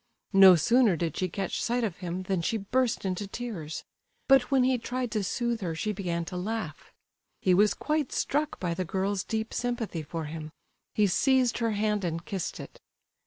No 0.33 0.55
sooner 0.55 0.95
did 0.95 1.15
she 1.15 1.29
catch 1.29 1.61
sight 1.61 1.83
of 1.83 1.97
him 1.97 2.23
than 2.23 2.41
she 2.41 2.57
burst 2.57 3.05
into 3.05 3.27
tears; 3.27 3.83
but 4.27 4.49
when 4.49 4.63
he 4.63 4.79
tried 4.79 5.11
to 5.11 5.23
soothe 5.23 5.61
her 5.61 5.75
she 5.75 5.91
began 5.91 6.25
to 6.25 6.37
laugh. 6.37 6.91
He 7.39 7.53
was 7.53 7.75
quite 7.75 8.11
struck 8.11 8.59
by 8.59 8.73
the 8.73 8.83
girl's 8.83 9.23
deep 9.23 9.53
sympathy 9.53 10.01
for 10.01 10.25
him; 10.25 10.51
he 10.95 11.05
seized 11.05 11.59
her 11.59 11.73
hand 11.73 12.03
and 12.03 12.25
kissed 12.25 12.59
it. 12.59 12.79